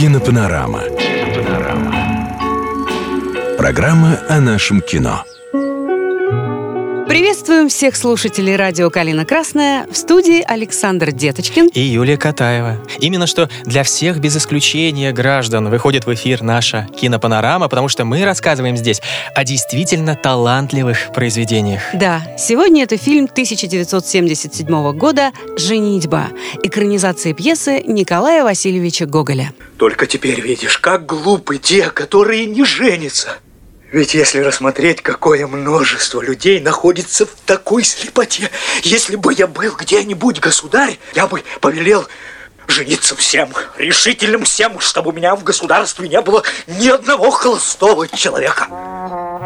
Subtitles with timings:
[0.00, 0.80] Кинопанорама.
[0.98, 1.92] Кинопанорама.
[3.58, 5.24] Программа о нашем кино.
[7.10, 12.76] Приветствуем всех слушателей радио «Калина Красная» в студии Александр Деточкин и Юлия Катаева.
[13.00, 18.24] Именно что для всех без исключения граждан выходит в эфир наша кинопанорама, потому что мы
[18.24, 19.02] рассказываем здесь
[19.34, 21.82] о действительно талантливых произведениях.
[21.94, 26.28] Да, сегодня это фильм 1977 года «Женитьба»,
[26.62, 29.52] экранизация пьесы Николая Васильевича Гоголя.
[29.78, 33.38] Только теперь видишь, как глупы те, которые не женятся.
[33.92, 38.50] Ведь если рассмотреть, какое множество людей находится в такой слепоте,
[38.82, 42.06] если бы я был где-нибудь государь, я бы повелел
[42.68, 48.68] жениться всем, решительным всем, чтобы у меня в государстве не было ни одного холостого человека.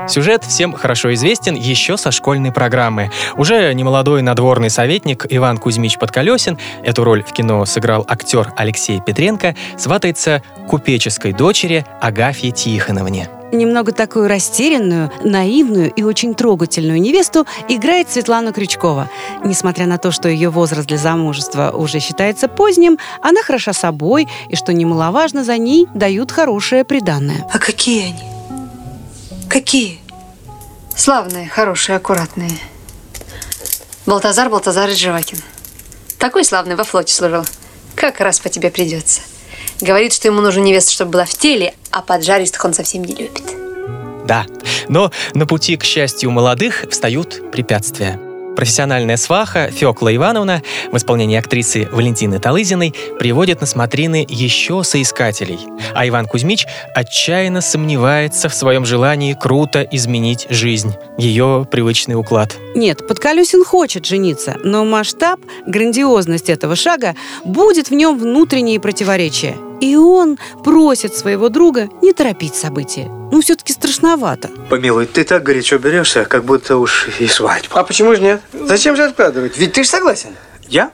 [0.08, 3.10] Сюжет всем хорошо известен еще со школьной программы.
[3.36, 9.56] Уже немолодой надворный советник Иван Кузьмич Подколесин, эту роль в кино сыграл актер Алексей Петренко,
[9.78, 18.52] сватается купеческой дочери Агафье Тихоновне немного такую растерянную, наивную и очень трогательную невесту играет Светлана
[18.52, 19.08] Крючкова.
[19.44, 24.56] Несмотря на то, что ее возраст для замужества уже считается поздним, она хороша собой, и,
[24.56, 27.46] что немаловажно, за ней дают хорошее приданное.
[27.52, 28.24] А какие они?
[29.48, 30.00] Какие?
[30.96, 32.52] Славные, хорошие, аккуратные.
[34.06, 35.38] Балтазар Балтазарович Живакин.
[36.18, 37.44] Такой славный во флоте служил.
[37.94, 39.20] Как раз по тебе придется.
[39.80, 43.42] Говорит, что ему нужна невеста, чтобы была в теле, а поджаристых он совсем не любит.
[44.26, 44.46] Да,
[44.88, 48.18] но на пути, к счастью, молодых встают препятствия.
[48.56, 55.58] Профессиональная сваха Фёкла Ивановна в исполнении актрисы Валентины Талызиной приводит на смотрины еще соискателей,
[55.94, 62.56] а Иван Кузьмич отчаянно сомневается в своем желании круто изменить жизнь, ее привычный уклад.
[62.74, 69.56] Нет, Подколесин хочет жениться, но масштаб, грандиозность этого шага будет в нем внутренние противоречия.
[69.80, 73.04] И он просит своего друга не торопить события.
[73.32, 74.50] Ну, все-таки страшновато.
[74.70, 77.80] Помилуй, ты так горячо берешься, как будто уж и свадьба.
[77.80, 78.40] А почему же нет?
[78.52, 79.58] Зачем же откладывать?
[79.58, 80.30] Ведь ты же согласен.
[80.68, 80.90] Я?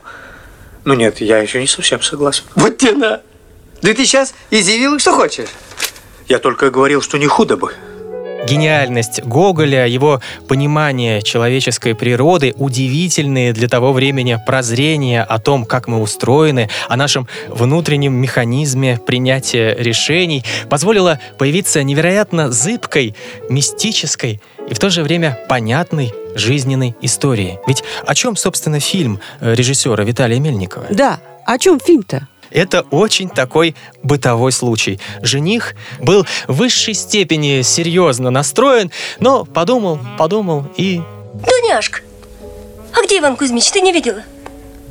[0.85, 2.45] Ну нет, я еще не совсем согласен.
[2.55, 3.21] Вот тебе на.
[3.83, 5.49] Да ты сейчас изъявил, что хочешь.
[6.29, 7.75] Я только говорил, что не худо бы.
[8.47, 16.01] Гениальность Гоголя, его понимание человеческой природы, удивительные для того времени прозрения о том, как мы
[16.01, 23.15] устроены, о нашем внутреннем механизме принятия решений, позволило появиться невероятно зыбкой,
[23.49, 27.59] мистической и в то же время понятной жизненной истории.
[27.67, 30.87] Ведь о чем, собственно, фильм э, режиссера Виталия Мельникова?
[30.91, 32.29] Да, о чем фильм-то?
[32.51, 35.01] Это очень такой бытовой случай.
[35.23, 41.01] Жених был в высшей степени серьезно настроен, но подумал, подумал и...
[41.35, 42.01] Дуняшка,
[42.93, 43.71] а где Иван Кузьмич?
[43.71, 44.23] Ты не видела?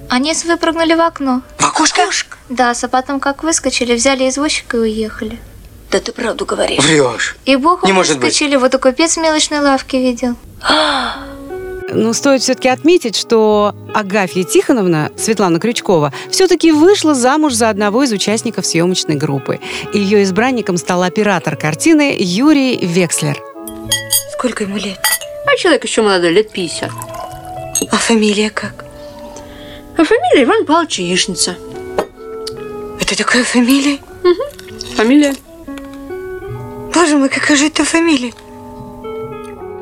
[0.09, 1.41] Они выпрыгнули в окно.
[1.57, 2.03] В окошко?
[2.03, 2.37] окошко?
[2.49, 5.39] Да, а потом как выскочили, взяли извозчика и уехали.
[5.91, 6.83] Да ты правду говоришь.
[6.83, 7.35] Врешь.
[7.45, 8.61] И бог не может выскочили, быть.
[8.61, 10.35] вот и купец в мелочной лавке видел.
[11.91, 18.11] Но стоит все-таки отметить, что Агафья Тихоновна, Светлана Крючкова, все-таки вышла замуж за одного из
[18.11, 19.59] участников съемочной группы.
[19.93, 23.37] Ее избранником стал оператор картины Юрий Векслер.
[24.33, 24.99] Сколько ему лет?
[25.45, 26.91] А человек еще молодой, лет 50.
[27.91, 28.85] А фамилия как?
[29.97, 31.57] А фамилия Иван Павлович Яичница.
[33.01, 33.97] Это такая фамилия?
[34.23, 34.95] Угу.
[34.95, 35.35] Фамилия.
[36.93, 38.33] Боже мой, какая же это фамилия?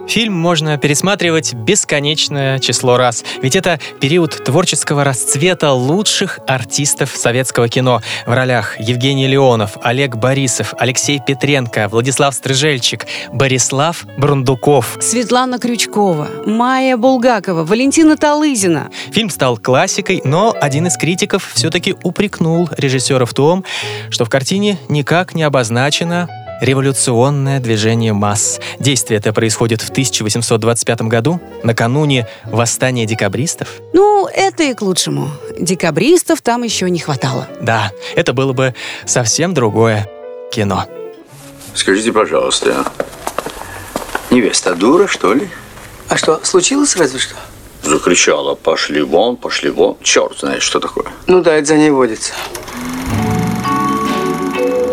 [0.07, 8.01] Фильм можно пересматривать бесконечное число раз, ведь это период творческого расцвета лучших артистов советского кино.
[8.25, 14.97] В ролях Евгений Леонов, Олег Борисов, Алексей Петренко, Владислав Стрижельчик, Борислав Брундуков.
[15.01, 18.89] Светлана Крючкова, Майя Булгакова, Валентина Талызина.
[19.11, 23.65] Фильм стал классикой, но один из критиков все-таки упрекнул режиссера в том,
[24.09, 26.29] что в картине никак не обозначено
[26.61, 28.59] революционное движение масс.
[28.79, 33.69] Действие это происходит в 1825 году, накануне восстания декабристов.
[33.93, 35.29] Ну, это и к лучшему.
[35.59, 37.47] Декабристов там еще не хватало.
[37.61, 38.73] Да, это было бы
[39.05, 40.09] совсем другое
[40.51, 40.85] кино.
[41.73, 42.85] Скажите, пожалуйста,
[44.31, 45.49] невеста дура, что ли?
[46.09, 47.35] А что, случилось разве что?
[47.83, 49.97] Закричала, пошли вон, пошли вон.
[50.01, 51.05] Черт знает, что такое.
[51.27, 52.33] Ну да, это за ней водится.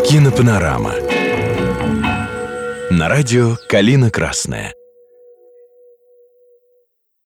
[0.07, 0.93] Кинопанорама
[2.95, 4.73] на радио «Калина Красная».